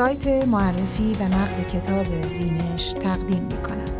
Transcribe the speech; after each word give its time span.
سایت 0.00 0.26
معرفی 0.26 1.16
و 1.20 1.24
نقد 1.24 1.66
کتاب 1.66 2.06
وینش 2.38 2.92
تقدیم 2.92 3.42
می 3.42 3.62
کند. 3.62 3.90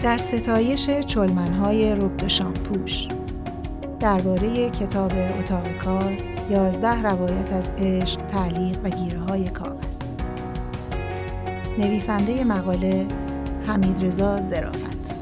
در 0.00 0.18
ستایش 0.18 0.90
چلمنهای 0.90 1.94
رب 1.94 2.28
شامپوش 2.28 3.08
درباره 4.00 4.70
کتاب 4.70 5.12
اتاق 5.38 5.72
کار 5.72 6.16
یازده 6.50 7.02
روایت 7.02 7.52
از 7.52 7.68
عشق، 7.78 8.20
تعلیق 8.20 8.78
و 8.84 8.90
گیره 8.90 9.18
های 9.18 9.48
کاغذ 9.48 10.03
نویسنده 11.78 12.44
مقاله 12.44 13.06
حمید 13.66 14.04
رضا 14.04 14.40
زرافت 14.40 15.18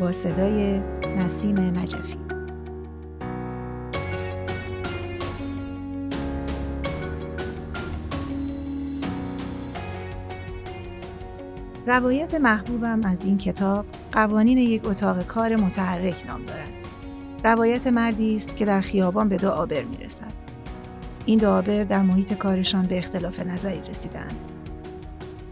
با 0.00 0.12
صدای 0.12 0.80
نسیم 1.16 1.58
نجفی 1.58 2.16
روایت 11.86 12.34
محبوبم 12.34 13.00
از 13.04 13.24
این 13.24 13.38
کتاب 13.38 13.86
قوانین 14.12 14.58
یک 14.58 14.86
اتاق 14.86 15.26
کار 15.26 15.56
متحرک 15.56 16.24
نام 16.28 16.44
دارد. 16.44 16.72
روایت 17.44 17.86
مردی 17.86 18.36
است 18.36 18.56
که 18.56 18.64
در 18.64 18.80
خیابان 18.80 19.28
به 19.28 19.36
دو 19.36 19.50
آبر 19.50 19.82
می 19.82 19.96
رسد. 19.96 20.41
این 21.26 21.38
دو 21.38 21.84
در 21.84 22.02
محیط 22.02 22.32
کارشان 22.32 22.86
به 22.86 22.98
اختلاف 22.98 23.40
نظری 23.40 23.80
رسیدند. 23.88 24.36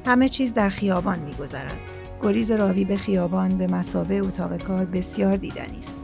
همه 0.06 0.28
چیز 0.28 0.54
در 0.54 0.68
خیابان 0.68 1.18
می 1.18 1.34
گذرد. 1.34 1.80
گریز 2.22 2.50
راوی 2.50 2.84
به 2.84 2.96
خیابان 2.96 3.58
به 3.58 3.66
مسابه 3.66 4.14
اتاق 4.14 4.56
کار 4.56 4.84
بسیار 4.84 5.36
دیدنی 5.36 5.78
است. 5.78 6.00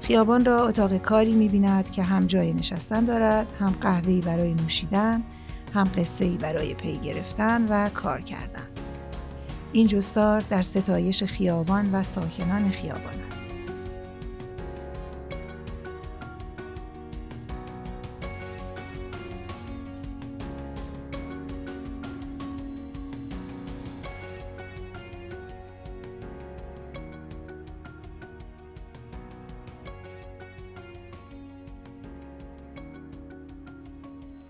خیابان 0.00 0.44
را 0.44 0.68
اتاق 0.68 0.96
کاری 0.96 1.34
می 1.34 1.48
بیند 1.48 1.90
که 1.90 2.02
هم 2.02 2.26
جای 2.26 2.52
نشستن 2.52 3.04
دارد، 3.04 3.46
هم 3.60 3.74
قهوه‌ای 3.80 4.20
برای 4.20 4.54
نوشیدن، 4.54 5.22
هم 5.74 5.90
قصه‌ای 5.96 6.36
برای 6.36 6.74
پی 6.74 6.98
گرفتن 6.98 7.66
و 7.68 7.88
کار 7.88 8.20
کردن. 8.20 8.66
این 9.72 9.86
جستار 9.86 10.40
در 10.40 10.62
ستایش 10.62 11.24
خیابان 11.24 11.92
و 11.92 12.02
ساکنان 12.02 12.70
خیابان 12.70 13.14
است. 13.26 13.52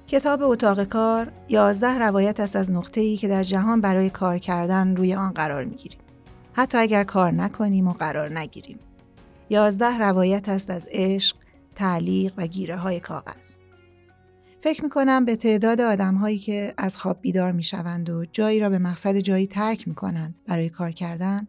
کتاب 0.07 0.43
اتاق 0.43 0.85
کار 0.85 1.33
یازده 1.49 1.99
روایت 1.99 2.41
است 2.41 2.57
از 2.57 2.71
ای 2.95 3.17
که 3.17 3.29
در 3.29 3.43
جهان 3.43 3.81
برای 3.81 4.11
کار 4.11 4.39
کردن 4.39 4.97
روی 4.97 5.15
آن 5.15 5.33
قرار 5.33 5.65
می‌گیریم. 5.65 5.99
حتی 6.53 6.79
اگر 6.79 7.05
کار 7.05 7.33
نکنیم 7.33 7.89
و 7.89 7.93
قرار 7.93 8.39
نگیریم. 8.39 8.79
یازده 9.51 9.99
روایت 9.99 10.49
است 10.49 10.71
از 10.71 10.89
عشق، 10.91 11.37
تعلیق 11.75 12.33
و 12.37 12.47
گیره 12.47 12.77
های 12.77 13.01
کاغذ. 13.01 13.57
فکر 14.61 14.85
می 14.85 14.91
کنم 14.91 15.25
به 15.25 15.37
تعداد 15.37 15.81
آدم 15.81 16.15
هایی 16.15 16.39
که 16.39 16.75
از 16.79 16.97
خواب 16.97 17.21
بیدار 17.21 17.53
می 17.53 17.63
شوند 17.63 18.11
و 18.11 18.25
جایی 18.25 18.61
را 18.61 18.69
به 18.69 18.79
مقصد 18.79 19.17
جایی 19.17 19.47
ترک 19.47 19.89
می 19.89 19.95
کنند 19.95 20.35
برای 20.47 20.69
کار 20.69 20.91
کردن 20.91 21.49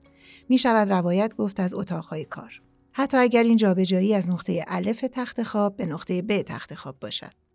می 0.50 0.58
شود 0.58 0.92
روایت 0.92 1.36
گفت 1.36 1.60
از 1.60 1.74
اتاقهای 1.74 2.26
کار. 2.26 2.62
حتی 2.92 3.18
اگر 3.18 3.44
این 3.44 3.58
جابجایی 3.58 4.14
از 4.14 4.30
نقطه 4.30 4.66
الف 4.68 5.06
تخت 5.12 5.44
خواب 5.44 5.78
به 5.78 5.86
نقطه 5.86 6.22
ب 6.22 6.42
تخت 6.42 6.76
خواب 6.76 7.00
باشد. 7.00 7.47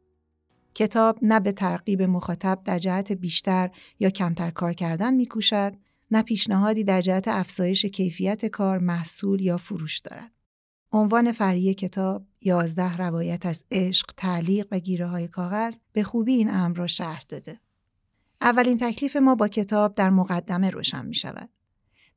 کتاب 0.75 1.19
نه 1.22 1.41
به 1.41 1.53
ترغیب 1.53 2.03
مخاطب 2.03 2.60
در 2.65 2.78
جهت 2.78 3.12
بیشتر 3.12 3.71
یا 4.00 4.10
کمتر 4.10 4.50
کار 4.50 4.72
کردن 4.72 5.15
میکوشد 5.15 5.72
نه 6.10 6.22
پیشنهادی 6.22 6.84
در 6.84 7.00
جهت 7.00 7.28
افزایش 7.28 7.87
کیفیت 7.87 8.47
کار 8.47 8.78
محصول 8.78 9.41
یا 9.41 9.56
فروش 9.56 9.99
دارد 9.99 10.32
عنوان 10.93 11.32
فریه 11.32 11.75
کتاب 11.75 12.27
یازده 12.41 12.97
روایت 12.97 13.47
از 13.47 13.65
عشق، 13.71 14.11
تعلیق 14.16 14.66
و 14.71 14.78
گیره 14.78 15.06
های 15.06 15.28
کاغذ 15.28 15.77
به 15.93 16.03
خوبی 16.03 16.34
این 16.34 16.50
امر 16.50 16.77
را 16.77 16.87
شرح 16.87 17.22
داده. 17.28 17.61
اولین 18.41 18.78
تکلیف 18.78 19.16
ما 19.16 19.34
با 19.34 19.49
کتاب 19.49 19.94
در 19.94 20.11
مقدمه 20.11 20.71
روشن 20.71 21.06
می 21.06 21.15
شود. 21.15 21.49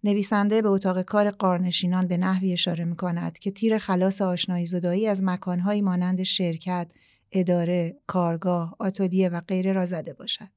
نویسنده 0.03 0.61
به 0.61 0.69
اتاق 0.69 1.01
کار 1.01 1.31
قارنشینان 1.31 2.07
به 2.07 2.17
نحوی 2.17 2.53
اشاره 2.53 2.85
می 2.85 2.95
کند 2.95 3.38
که 3.38 3.51
تیر 3.51 3.77
خلاص 3.77 4.21
آشنایی 4.21 4.65
زدایی 4.65 5.07
از 5.07 5.23
مکانهایی 5.23 5.81
مانند 5.81 6.23
شرکت، 6.23 6.91
اداره، 7.31 7.97
کارگاه، 8.08 8.75
آتلیه 8.80 9.30
و 9.30 9.41
غیره 9.41 9.74
را 9.74 9.86
زده 9.86 10.13
باشد. 10.13 10.50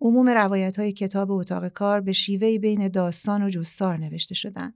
عموم 0.00 0.28
روایت 0.28 0.78
های 0.78 0.92
کتاب 0.92 1.30
اتاق 1.30 1.68
کار 1.68 2.00
به 2.00 2.12
شیوهی 2.12 2.58
بین 2.58 2.88
داستان 2.88 3.42
و 3.42 3.48
جستار 3.48 3.96
نوشته 3.96 4.34
شدند. 4.34 4.74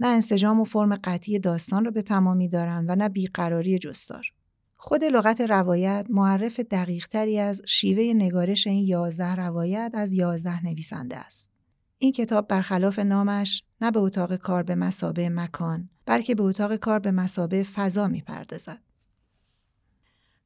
نه 0.00 0.06
انسجام 0.06 0.60
و 0.60 0.64
فرم 0.64 0.96
قطعی 0.96 1.38
داستان 1.38 1.84
را 1.84 1.90
به 1.90 2.02
تمامی 2.02 2.48
دارند 2.48 2.84
و 2.88 2.96
نه 2.96 3.08
بیقراری 3.08 3.78
جستار. 3.78 4.32
خود 4.76 5.04
لغت 5.04 5.40
روایت 5.40 6.06
معرف 6.10 6.60
دقیقتری 6.60 7.38
از 7.38 7.62
شیوه 7.66 8.14
نگارش 8.14 8.66
این 8.66 8.86
یازده 8.86 9.34
روایت 9.34 9.90
از 9.94 10.12
یازده 10.12 10.64
نویسنده 10.64 11.16
است. 11.16 11.52
این 11.98 12.12
کتاب 12.12 12.48
برخلاف 12.48 12.98
نامش 12.98 13.62
نه 13.80 13.90
به 13.90 14.00
اتاق 14.00 14.36
کار 14.36 14.62
به 14.62 14.74
مسابه 14.74 15.28
مکان 15.28 15.88
بلکه 16.06 16.34
به 16.34 16.42
اتاق 16.42 16.76
کار 16.76 16.98
به 16.98 17.10
مسابه 17.10 17.62
فضا 17.62 18.08
می‌پردازد. 18.08 18.78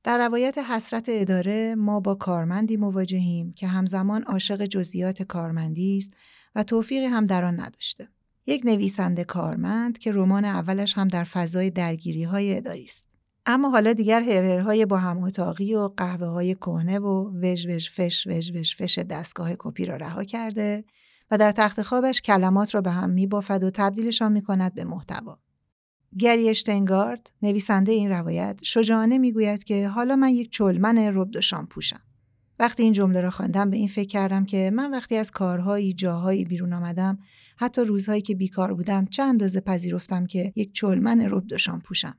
در 0.06 0.18
روایت 0.18 0.58
حسرت 0.58 1.04
اداره 1.08 1.74
ما 1.74 2.00
با 2.00 2.14
کارمندی 2.14 2.76
مواجهیم 2.76 3.52
که 3.52 3.66
همزمان 3.66 4.22
عاشق 4.22 4.64
جزئیات 4.64 5.22
کارمندی 5.22 5.98
است 5.98 6.12
و 6.54 6.62
توفیقی 6.62 7.06
هم 7.06 7.26
در 7.26 7.44
آن 7.44 7.60
نداشته. 7.60 8.08
یک 8.46 8.62
نویسنده 8.64 9.24
کارمند 9.24 9.98
که 9.98 10.12
رمان 10.12 10.44
اولش 10.44 10.98
هم 10.98 11.08
در 11.08 11.24
فضای 11.24 11.70
درگیری 11.70 12.24
های 12.24 12.56
اداری 12.56 12.84
است. 12.84 13.08
اما 13.46 13.70
حالا 13.70 13.92
دیگر 13.92 14.20
هرهرهای 14.20 14.86
با 14.86 14.96
هم 14.96 15.22
اتاقی 15.22 15.74
و 15.74 15.88
قهوه 15.88 16.26
های 16.26 16.54
کهنه 16.54 16.98
و 16.98 17.30
وژ 17.42 17.66
وژ 17.66 17.90
فش 17.90 18.26
وژ 18.26 18.50
وژ 18.50 18.74
فش 18.76 18.98
دستگاه 18.98 19.50
کپی 19.58 19.86
را 19.86 19.96
رها 19.96 20.24
کرده 20.24 20.84
و 21.30 21.38
در 21.38 21.52
تخت 21.52 21.82
خوابش 21.82 22.20
کلمات 22.20 22.74
را 22.74 22.80
به 22.80 22.90
هم 22.90 23.10
میبافد 23.10 23.62
و 23.64 23.70
تبدیلشان 23.70 24.32
می‌کند 24.32 24.74
به 24.74 24.84
محتوا. 24.84 25.38
گری 26.18 26.48
اشتنگارد 26.48 27.30
نویسنده 27.42 27.92
این 27.92 28.10
روایت 28.10 28.60
شجاعانه 28.62 29.18
می‌گوید 29.18 29.64
که 29.64 29.88
حالا 29.88 30.16
من 30.16 30.28
یک 30.28 30.52
چلمن 30.52 30.98
رب 30.98 31.30
پوشم. 31.70 32.00
وقتی 32.58 32.82
این 32.82 32.92
جمله 32.92 33.20
را 33.20 33.30
خواندم 33.30 33.70
به 33.70 33.76
این 33.76 33.88
فکر 33.88 34.08
کردم 34.08 34.44
که 34.44 34.70
من 34.74 34.90
وقتی 34.90 35.16
از 35.16 35.30
کارهایی 35.30 35.92
جاهایی 35.92 36.44
بیرون 36.44 36.72
آمدم 36.72 37.18
حتی 37.56 37.82
روزهایی 37.82 38.22
که 38.22 38.34
بیکار 38.34 38.74
بودم 38.74 39.06
چه 39.06 39.22
اندازه 39.22 39.60
پذیرفتم 39.60 40.26
که 40.26 40.52
یک 40.56 40.74
چلمن 40.74 41.20
رب 41.20 41.46
پوشم. 41.84 42.18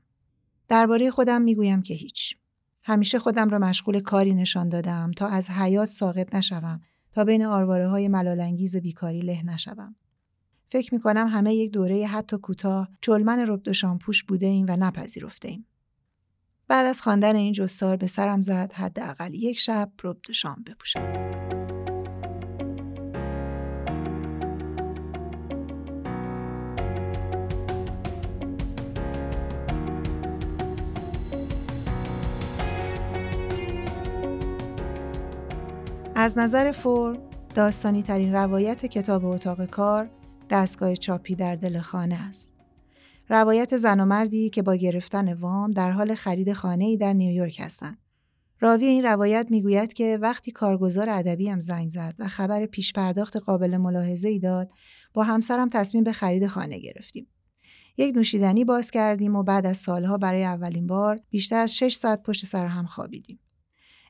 درباره 0.68 1.10
خودم 1.10 1.42
می‌گویم 1.42 1.82
که 1.82 1.94
هیچ. 1.94 2.36
همیشه 2.82 3.18
خودم 3.18 3.48
را 3.48 3.58
مشغول 3.58 4.00
کاری 4.00 4.34
نشان 4.34 4.68
دادم 4.68 5.10
تا 5.16 5.26
از 5.26 5.50
حیات 5.50 5.88
ساقط 5.88 6.34
نشوم 6.34 6.80
تا 7.12 7.24
بین 7.24 7.44
آرواره 7.44 7.88
های 7.88 8.08
ملالانگیز 8.08 8.76
بیکاری 8.76 9.20
له 9.20 9.42
نشوم. 9.46 9.96
فکر 10.70 10.94
می 10.94 11.00
کنم 11.00 11.26
همه 11.26 11.54
یک 11.54 11.72
دوره 11.72 12.06
حتی 12.06 12.38
کوتاه 12.38 12.88
چلمن 13.00 13.44
رب 13.48 13.72
شامپوش 13.72 14.24
بوده 14.24 14.46
ایم 14.46 14.66
و 14.68 14.76
نپذیرفته 14.80 15.48
ایم. 15.48 15.66
بعد 16.68 16.86
از 16.86 17.00
خواندن 17.00 17.36
این 17.36 17.52
جستار 17.52 17.96
به 17.96 18.06
سرم 18.06 18.40
زد 18.40 18.72
حداقل 18.72 19.34
یک 19.34 19.58
شب 19.58 19.92
رب 20.04 20.32
شام 20.32 20.64
بپوشم. 20.66 21.28
از 36.14 36.38
نظر 36.38 36.70
فرم 36.70 37.18
داستانی 37.54 38.02
ترین 38.02 38.32
روایت 38.32 38.86
کتاب 38.86 39.24
اتاق 39.24 39.66
کار 39.66 40.17
دستگاه 40.50 40.96
چاپی 40.96 41.34
در 41.34 41.56
دل 41.56 41.80
خانه 41.80 42.28
است. 42.28 42.52
روایت 43.28 43.76
زن 43.76 44.00
و 44.00 44.04
مردی 44.04 44.50
که 44.50 44.62
با 44.62 44.74
گرفتن 44.74 45.32
وام 45.32 45.70
در 45.70 45.90
حال 45.90 46.14
خرید 46.14 46.52
خانه‌ای 46.52 46.96
در 46.96 47.12
نیویورک 47.12 47.60
هستند. 47.60 47.98
راوی 48.60 48.86
این 48.86 49.04
روایت 49.04 49.46
می‌گوید 49.50 49.92
که 49.92 50.18
وقتی 50.20 50.50
کارگزار 50.50 51.08
ادبی 51.10 51.48
هم 51.48 51.60
زنگ 51.60 51.90
زد 51.90 52.14
و 52.18 52.28
خبر 52.28 52.66
پیش 52.66 52.92
پرداخت 52.92 53.36
قابل 53.36 53.76
ملاحظه 53.76 54.28
ای 54.28 54.38
داد، 54.38 54.70
با 55.14 55.22
همسرم 55.22 55.68
تصمیم 55.68 56.04
به 56.04 56.12
خرید 56.12 56.46
خانه 56.46 56.78
گرفتیم. 56.78 57.26
یک 57.96 58.16
نوشیدنی 58.16 58.64
باز 58.64 58.90
کردیم 58.90 59.36
و 59.36 59.42
بعد 59.42 59.66
از 59.66 59.76
سالها 59.76 60.18
برای 60.18 60.44
اولین 60.44 60.86
بار 60.86 61.20
بیشتر 61.30 61.58
از 61.58 61.76
6 61.76 61.94
ساعت 61.94 62.22
پشت 62.22 62.44
سر 62.44 62.66
هم 62.66 62.86
خوابیدیم. 62.86 63.40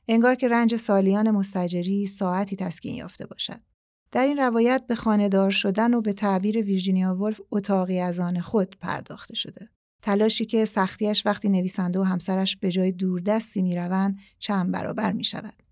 انگار 0.07 0.35
که 0.35 0.47
رنج 0.47 0.75
سالیان 0.75 1.31
مستجری 1.31 2.05
ساعتی 2.05 2.55
تسکین 2.55 2.95
یافته 2.95 3.25
باشد. 3.25 3.61
در 4.11 4.25
این 4.25 4.37
روایت 4.37 4.83
به 4.87 4.95
خانهدار 4.95 5.51
شدن 5.51 5.93
و 5.93 6.01
به 6.01 6.13
تعبیر 6.13 6.57
ویرجینیا 6.57 7.15
ولف 7.15 7.41
اتاقی 7.51 7.99
از 7.99 8.19
آن 8.19 8.39
خود 8.39 8.77
پرداخته 8.79 9.35
شده. 9.35 9.69
تلاشی 10.01 10.45
که 10.45 10.65
سختیش 10.65 11.25
وقتی 11.25 11.49
نویسنده 11.49 11.99
و 11.99 12.03
همسرش 12.03 12.57
به 12.57 12.71
جای 12.71 12.91
دوردستی 12.91 13.61
می‌روند 13.61 14.19
چند 14.39 14.71
برابر 14.71 15.11
می 15.11 15.23
شود. 15.23 15.63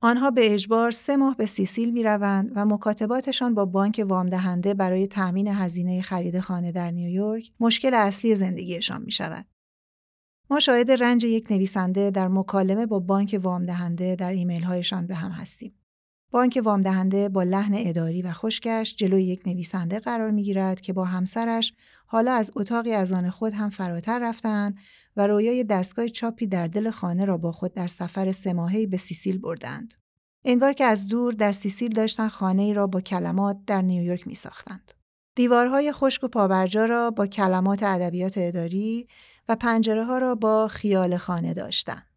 آنها 0.00 0.30
به 0.30 0.54
اجبار 0.54 0.90
سه 0.90 1.16
ماه 1.16 1.36
به 1.36 1.46
سیسیل 1.46 1.90
می 1.90 2.02
روند 2.02 2.52
و 2.56 2.64
مکاتباتشان 2.64 3.54
با 3.54 3.64
بانک 3.64 4.04
وامدهنده 4.08 4.74
برای 4.74 5.06
تأمین 5.06 5.48
هزینه 5.48 6.02
خرید 6.02 6.40
خانه 6.40 6.72
در 6.72 6.90
نیویورک 6.90 7.52
مشکل 7.60 7.94
اصلی 7.94 8.34
زندگیشان 8.34 9.02
می 9.02 9.12
شود. 9.12 9.46
ما 10.50 10.60
شاهد 10.60 10.90
رنج 10.90 11.24
یک 11.24 11.46
نویسنده 11.50 12.10
در 12.10 12.28
مکالمه 12.28 12.86
با 12.86 12.98
بانک 12.98 13.40
وامدهنده 13.42 14.16
در 14.16 14.32
ایمیل 14.32 14.62
هایشان 14.62 15.06
به 15.06 15.14
هم 15.14 15.30
هستیم. 15.30 15.74
بانک 16.30 16.60
وامدهنده 16.64 17.28
با 17.28 17.42
لحن 17.42 17.74
اداری 17.76 18.22
و 18.22 18.32
خشکش 18.32 18.94
جلوی 18.94 19.24
یک 19.24 19.42
نویسنده 19.46 20.00
قرار 20.00 20.30
می 20.30 20.42
گیرد 20.42 20.80
که 20.80 20.92
با 20.92 21.04
همسرش 21.04 21.72
حالا 22.06 22.32
از 22.32 22.52
اتاقی 22.56 22.92
از 22.92 23.12
آن 23.12 23.30
خود 23.30 23.52
هم 23.52 23.70
فراتر 23.70 24.18
رفتند 24.18 24.78
و 25.16 25.26
رویای 25.26 25.64
دستگاه 25.64 26.08
چاپی 26.08 26.46
در 26.46 26.66
دل 26.66 26.90
خانه 26.90 27.24
را 27.24 27.36
با 27.36 27.52
خود 27.52 27.74
در 27.74 27.86
سفر 27.86 28.30
سه 28.30 28.86
به 28.90 28.96
سیسیل 28.96 29.38
بردند. 29.38 29.94
انگار 30.44 30.72
که 30.72 30.84
از 30.84 31.08
دور 31.08 31.32
در 31.32 31.52
سیسیل 31.52 31.92
داشتن 31.92 32.28
خانه 32.28 32.62
ای 32.62 32.74
را 32.74 32.86
با 32.86 33.00
کلمات 33.00 33.56
در 33.66 33.82
نیویورک 33.82 34.26
می 34.26 34.34
ساختند. 34.34 34.92
دیوارهای 35.34 35.92
خشک 35.92 36.24
و 36.24 36.28
پابرجا 36.28 36.84
را 36.84 37.10
با 37.10 37.26
کلمات 37.26 37.82
ادبیات 37.82 38.34
اداری 38.36 39.08
و 39.48 39.56
پنجره 39.56 40.04
ها 40.04 40.18
را 40.18 40.34
با 40.34 40.68
خیال 40.68 41.16
خانه 41.16 41.54
داشتند. 41.54 42.15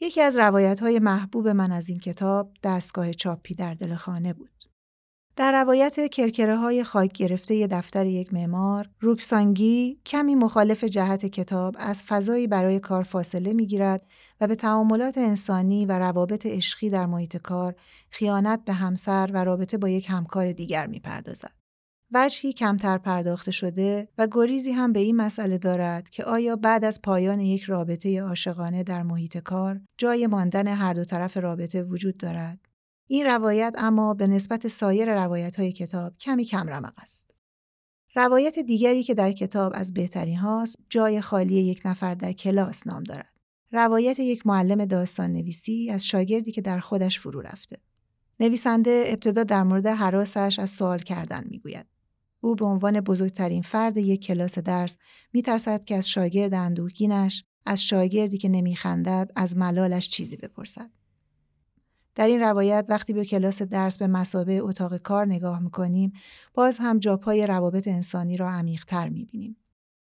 یکی 0.00 0.20
از 0.20 0.38
روایت 0.38 0.80
های 0.80 0.98
محبوب 0.98 1.48
من 1.48 1.72
از 1.72 1.88
این 1.88 1.98
کتاب 1.98 2.50
دستگاه 2.62 3.12
چاپی 3.12 3.54
در 3.54 3.74
دل 3.74 3.94
خانه 3.94 4.32
بود. 4.32 4.50
در 5.36 5.52
روایت 5.52 6.10
کرکره 6.10 6.56
های 6.56 6.84
خاک 6.84 7.12
گرفته 7.12 7.66
دفتر 7.66 8.06
یک 8.06 8.34
معمار، 8.34 8.88
روکسانگی 9.00 10.00
کمی 10.06 10.34
مخالف 10.34 10.84
جهت 10.84 11.26
کتاب 11.26 11.76
از 11.78 12.02
فضایی 12.02 12.46
برای 12.46 12.80
کار 12.80 13.02
فاصله 13.02 13.52
می 13.52 13.66
گیرد 13.66 14.06
و 14.40 14.46
به 14.46 14.54
تعاملات 14.54 15.18
انسانی 15.18 15.86
و 15.86 15.98
روابط 15.98 16.46
عشقی 16.46 16.90
در 16.90 17.06
محیط 17.06 17.36
کار، 17.36 17.74
خیانت 18.10 18.64
به 18.64 18.72
همسر 18.72 19.30
و 19.32 19.44
رابطه 19.44 19.78
با 19.78 19.88
یک 19.88 20.06
همکار 20.10 20.52
دیگر 20.52 20.86
می 20.86 21.00
پردازد. 21.00 21.63
وجهی 22.14 22.52
کمتر 22.52 22.98
پرداخته 22.98 23.50
شده 23.50 24.08
و 24.18 24.28
گریزی 24.32 24.72
هم 24.72 24.92
به 24.92 25.00
این 25.00 25.16
مسئله 25.16 25.58
دارد 25.58 26.10
که 26.10 26.24
آیا 26.24 26.56
بعد 26.56 26.84
از 26.84 27.02
پایان 27.02 27.40
یک 27.40 27.62
رابطه 27.62 28.22
عاشقانه 28.22 28.82
در 28.82 29.02
محیط 29.02 29.38
کار 29.38 29.80
جای 29.98 30.26
ماندن 30.26 30.68
هر 30.68 30.92
دو 30.92 31.04
طرف 31.04 31.36
رابطه 31.36 31.82
وجود 31.82 32.16
دارد 32.16 32.58
این 33.06 33.26
روایت 33.26 33.74
اما 33.78 34.14
به 34.14 34.26
نسبت 34.26 34.68
سایر 34.68 35.14
روایت 35.14 35.56
های 35.56 35.72
کتاب 35.72 36.16
کمی 36.18 36.44
کم 36.44 36.68
رمق 36.68 36.92
است. 36.96 37.30
روایت 38.16 38.58
دیگری 38.58 39.02
که 39.02 39.14
در 39.14 39.32
کتاب 39.32 39.72
از 39.74 39.94
بهترین 39.94 40.36
هاست 40.36 40.76
جای 40.90 41.20
خالی 41.20 41.54
یک 41.54 41.82
نفر 41.84 42.14
در 42.14 42.32
کلاس 42.32 42.86
نام 42.86 43.02
دارد. 43.02 43.34
روایت 43.72 44.18
یک 44.18 44.46
معلم 44.46 44.84
داستان 44.84 45.32
نویسی 45.32 45.90
از 45.90 46.06
شاگردی 46.06 46.52
که 46.52 46.60
در 46.60 46.78
خودش 46.78 47.20
فرو 47.20 47.40
رفته. 47.40 47.76
نویسنده 48.40 49.04
ابتدا 49.06 49.44
در 49.44 49.62
مورد 49.62 49.86
حراسش 49.86 50.58
از 50.58 50.70
سوال 50.70 50.98
کردن 50.98 51.44
می‌گوید. 51.50 51.93
او 52.44 52.54
به 52.54 52.64
عنوان 52.64 53.00
بزرگترین 53.00 53.62
فرد 53.62 53.96
یک 53.96 54.26
کلاس 54.26 54.58
درس 54.58 54.96
میترسد 55.32 55.84
که 55.84 55.96
از 55.96 56.08
شاگرد 56.08 56.54
اندوهگینش 56.54 57.44
از 57.66 57.82
شاگردی 57.82 58.38
که 58.38 58.48
نمیخندد 58.48 59.30
از 59.36 59.56
ملالش 59.56 60.08
چیزی 60.08 60.36
بپرسد. 60.36 60.90
در 62.14 62.26
این 62.26 62.40
روایت 62.40 62.86
وقتی 62.88 63.12
به 63.12 63.24
کلاس 63.24 63.62
درس 63.62 63.98
به 63.98 64.06
مسابه 64.06 64.52
اتاق 64.62 64.96
کار 64.96 65.26
نگاه 65.26 65.58
می‌کنیم 65.58 66.12
باز 66.54 66.78
هم 66.80 66.98
جاپای 66.98 67.46
روابط 67.46 67.88
انسانی 67.88 68.36
را 68.36 68.50
عمیقتر 68.50 69.08
می‌بینیم. 69.08 69.56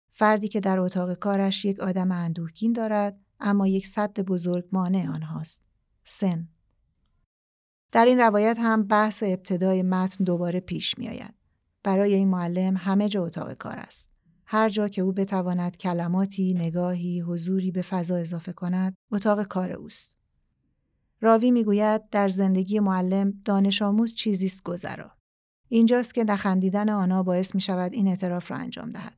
فردی 0.09 0.47
که 0.47 0.59
در 0.59 0.79
اتاق 0.79 1.13
کارش 1.13 1.65
یک 1.65 1.79
آدم 1.79 2.11
اندوهگین 2.11 2.73
دارد 2.73 3.19
اما 3.39 3.67
یک 3.67 3.87
صد 3.87 4.19
بزرگ 4.19 4.65
مانع 4.71 5.09
آنهاست. 5.13 5.61
سن 6.03 6.47
در 7.91 8.05
این 8.05 8.19
روایت 8.19 8.57
هم 8.59 8.83
بحث 8.83 9.23
ابتدای 9.23 9.83
متن 9.83 10.23
دوباره 10.23 10.59
پیش 10.59 10.97
می 10.97 11.09
آید. 11.09 11.38
برای 11.83 12.13
این 12.13 12.27
معلم 12.27 12.77
همه 12.77 13.09
جا 13.09 13.23
اتاق 13.25 13.53
کار 13.53 13.77
است. 13.77 14.11
هر 14.45 14.69
جا 14.69 14.87
که 14.87 15.01
او 15.01 15.11
بتواند 15.11 15.77
کلماتی، 15.77 16.53
نگاهی، 16.53 17.21
حضوری 17.21 17.71
به 17.71 17.81
فضا 17.81 18.15
اضافه 18.15 18.53
کند، 18.53 18.93
اتاق 19.11 19.43
کار 19.43 19.71
اوست. 19.71 20.17
راوی 21.21 21.51
می‌گوید 21.51 22.09
در 22.09 22.29
زندگی 22.29 22.79
معلم 22.79 23.33
دانش 23.45 23.81
آموز 23.81 24.13
چیزی 24.13 24.45
است 24.45 24.63
گذرا. 24.63 25.11
اینجاست 25.67 26.13
که 26.13 26.23
نخندیدن 26.23 26.89
آنها 26.89 27.23
باعث 27.23 27.55
می 27.55 27.61
شود 27.61 27.93
این 27.93 28.07
اعتراف 28.07 28.51
را 28.51 28.57
انجام 28.57 28.91
دهد. 28.91 29.17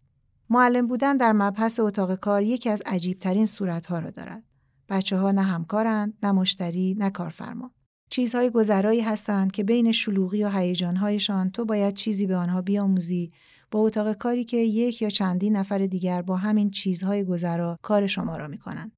معلم 0.50 0.88
بودن 0.88 1.18
در 1.18 1.32
مبحث 1.32 1.80
اتاق 1.80 2.16
کار 2.16 2.44
یکی 2.44 2.70
از 2.70 2.82
عجیبترین 2.86 3.46
صورتها 3.46 4.00
را 4.00 4.10
دارد. 4.10 4.44
بچه 4.90 5.18
ها 5.18 5.32
نه 5.32 5.42
همکارند، 5.42 6.14
نه 6.24 6.32
مشتری، 6.32 6.96
نه 7.00 7.10
کارفرما. 7.10 7.72
چیزهای 8.12 8.50
گذرایی 8.50 9.02
هستند 9.02 9.52
که 9.52 9.64
بین 9.64 9.92
شلوغی 9.92 10.44
و 10.44 10.50
هیجانهایشان 10.50 11.52
تو 11.52 11.66
باید 11.66 11.94
چیزی 11.94 12.28
به 12.28 12.36
آنها 12.36 12.62
بیاموزی 12.62 13.32
با 13.72 13.80
اتاق 13.80 14.14
کاری 14.14 14.44
که 14.44 14.58
یک 14.58 15.02
یا 15.02 15.10
چندین 15.10 15.56
نفر 15.56 15.78
دیگر 15.78 16.22
با 16.22 16.38
همین 16.38 16.72
چیزهای 16.72 17.24
گذرا 17.24 17.80
کار 17.82 18.08
شما 18.08 18.38
را 18.38 18.48
می‌کنند. 18.48 18.92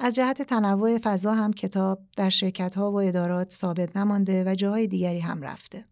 از 0.00 0.14
جهت 0.14 0.42
تنوع 0.42 0.98
فضا 0.98 1.34
هم 1.34 1.52
کتاب 1.52 2.00
در 2.16 2.30
شرکت 2.30 2.74
ها 2.74 2.92
و 2.92 3.00
ادارات 3.00 3.52
ثابت 3.52 3.96
نمانده 3.96 4.44
و 4.46 4.54
جاهای 4.54 4.86
دیگری 4.86 5.20
هم 5.20 5.42
رفته. 5.42 5.84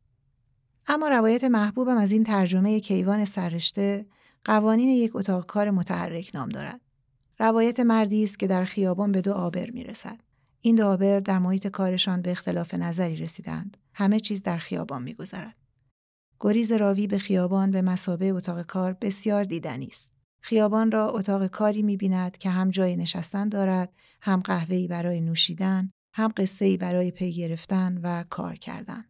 اما 0.86 1.08
روایت 1.08 1.44
محبوبم 1.44 1.96
از 1.96 2.12
این 2.12 2.24
ترجمه 2.24 2.80
کیوان 2.80 3.24
سررشته 3.24 4.06
قوانین 4.44 4.88
یک 4.88 5.16
اتاق 5.16 5.46
کار 5.46 5.70
متحرک 5.70 6.30
نام 6.34 6.48
دارد. 6.48 6.80
روایت 7.38 7.80
مردی 7.80 8.22
است 8.22 8.38
که 8.38 8.46
در 8.46 8.64
خیابان 8.64 9.12
به 9.12 9.20
دو 9.20 9.32
آبر 9.32 9.70
می 9.70 9.84
رسد. 9.84 10.27
این 10.60 10.76
دو 10.76 11.20
در 11.20 11.38
محیط 11.38 11.66
کارشان 11.66 12.22
به 12.22 12.30
اختلاف 12.30 12.74
نظری 12.74 13.16
رسیدند. 13.16 13.76
همه 13.94 14.20
چیز 14.20 14.42
در 14.42 14.58
خیابان 14.58 15.02
می 15.02 15.14
گذارد. 15.14 15.54
گریز 16.40 16.72
راوی 16.72 17.06
به 17.06 17.18
خیابان 17.18 17.70
به 17.70 17.82
مسابه 17.82 18.26
اتاق 18.26 18.62
کار 18.62 18.92
بسیار 18.92 19.44
دیدنی 19.44 19.86
است. 19.86 20.12
خیابان 20.40 20.90
را 20.90 21.10
اتاق 21.10 21.46
کاری 21.46 21.82
می 21.82 21.96
بیند 21.96 22.38
که 22.38 22.50
هم 22.50 22.70
جای 22.70 22.96
نشستن 22.96 23.48
دارد، 23.48 23.92
هم 24.20 24.40
قهوه‌ای 24.40 24.88
برای 24.88 25.20
نوشیدن، 25.20 25.90
هم 26.12 26.32
قصه‌ای 26.36 26.76
برای 26.76 27.10
پی 27.10 27.32
گرفتن 27.32 28.00
و 28.02 28.24
کار 28.30 28.54
کردن. 28.54 29.04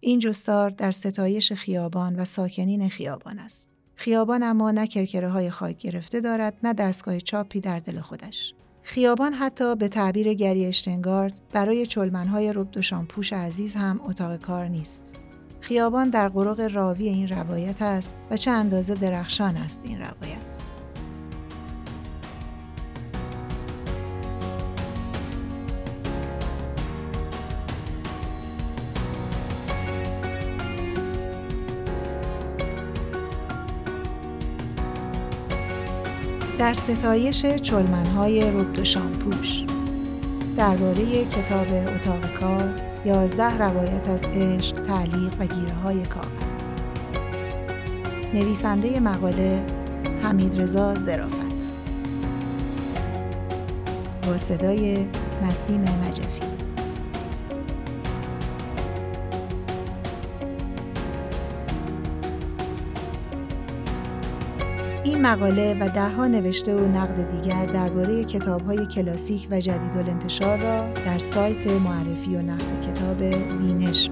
این 0.00 0.18
جستار 0.18 0.70
در 0.70 0.90
ستایش 0.90 1.52
خیابان 1.52 2.16
و 2.16 2.24
ساکنین 2.24 2.88
خیابان 2.88 3.38
است. 3.38 3.70
خیابان 3.94 4.42
اما 4.42 4.70
نه 4.70 4.86
کرکره 4.86 5.28
های 5.28 5.50
خاک 5.50 5.76
گرفته 5.76 6.20
دارد 6.20 6.58
نه 6.62 6.72
دستگاه 6.74 7.20
چاپی 7.20 7.60
در 7.60 7.80
دل 7.80 8.00
خودش. 8.00 8.54
خیابان 8.82 9.32
حتی 9.32 9.76
به 9.76 9.88
تعبیر 9.88 10.34
گری 10.34 10.66
اشتنگارد 10.66 11.40
برای 11.52 11.86
چلمنهای 11.86 12.52
ربد 12.52 12.76
و 12.76 12.82
شامپوش 12.82 13.32
عزیز 13.32 13.74
هم 13.74 14.00
اتاق 14.04 14.36
کار 14.36 14.68
نیست. 14.68 15.16
خیابان 15.60 16.10
در 16.10 16.28
قرق 16.28 16.60
راوی 16.74 17.08
این 17.08 17.28
روایت 17.28 17.82
است 17.82 18.16
و 18.30 18.36
چه 18.36 18.50
اندازه 18.50 18.94
درخشان 18.94 19.56
است 19.56 19.82
این 19.84 19.98
روایت. 19.98 20.51
در 36.62 36.74
ستایش 36.74 37.46
چلمنهای 37.46 38.50
ربد 38.50 38.78
و 38.78 38.84
شامپوش 38.84 39.64
درباره 40.56 41.24
کتاب 41.24 41.66
اتاق 41.94 42.34
کار 42.34 42.74
یازده 43.04 43.58
روایت 43.58 44.08
از 44.08 44.24
عشق، 44.24 44.82
تعلیق 44.82 45.34
و 45.40 45.46
گیره 45.46 45.72
های 45.72 46.02
کاغذ. 46.02 46.62
نویسنده 48.34 49.00
مقاله 49.00 49.64
حمید 50.22 50.60
رضا 50.60 50.94
زرافت 50.94 51.74
با 54.26 54.36
صدای 54.36 55.06
نسیم 55.42 55.80
نجفی. 55.80 56.51
این 65.04 65.22
مقاله 65.22 65.76
و 65.80 65.88
دهها 65.88 66.26
نوشته 66.26 66.74
و 66.74 66.88
نقد 66.88 67.30
دیگر 67.30 67.66
درباره 67.66 68.24
کتاب‌های 68.24 68.86
کلاسیک 68.86 69.48
و 69.50 69.60
جدید 69.60 69.96
الانتشار 69.96 70.58
را 70.58 70.92
در 70.92 71.18
سایت 71.18 71.66
معرفی 71.66 72.36
و 72.36 72.42
نقد 72.42 72.80
کتاب 72.80 73.18
بخوانید. 73.18 74.11